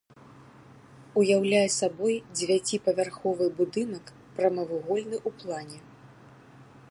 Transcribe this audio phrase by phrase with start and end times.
[1.23, 4.05] Уяўляе сабой дзевяціпавярховы будынак
[4.39, 5.79] прамавугольны ў плане.